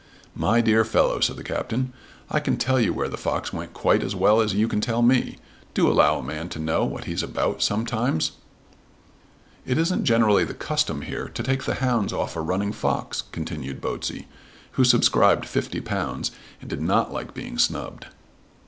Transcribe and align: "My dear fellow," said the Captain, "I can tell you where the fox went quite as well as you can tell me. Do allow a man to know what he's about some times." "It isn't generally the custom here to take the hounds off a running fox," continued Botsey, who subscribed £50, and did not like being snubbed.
"My 0.33 0.61
dear 0.61 0.83
fellow," 0.83 1.19
said 1.19 1.35
the 1.35 1.43
Captain, 1.43 1.93
"I 2.27 2.39
can 2.39 2.57
tell 2.57 2.79
you 2.79 2.91
where 2.91 3.07
the 3.07 3.19
fox 3.19 3.53
went 3.53 3.73
quite 3.73 4.01
as 4.01 4.15
well 4.15 4.41
as 4.41 4.51
you 4.55 4.67
can 4.67 4.81
tell 4.81 5.03
me. 5.03 5.37
Do 5.75 5.87
allow 5.87 6.17
a 6.17 6.23
man 6.23 6.49
to 6.49 6.59
know 6.59 6.83
what 6.83 7.03
he's 7.03 7.21
about 7.21 7.61
some 7.61 7.85
times." 7.85 8.31
"It 9.63 9.77
isn't 9.77 10.05
generally 10.05 10.43
the 10.43 10.55
custom 10.55 11.03
here 11.03 11.27
to 11.29 11.43
take 11.43 11.65
the 11.65 11.75
hounds 11.75 12.13
off 12.13 12.35
a 12.35 12.41
running 12.41 12.71
fox," 12.71 13.21
continued 13.31 13.79
Botsey, 13.79 14.25
who 14.71 14.83
subscribed 14.83 15.45
£50, 15.45 16.31
and 16.61 16.67
did 16.67 16.81
not 16.81 17.13
like 17.13 17.35
being 17.35 17.59
snubbed. 17.59 18.07